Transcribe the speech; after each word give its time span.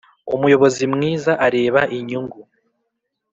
Umuyobozi 0.35 0.83
mwiza 0.93 1.31
areba 1.45 1.81
inyungu 1.97 2.39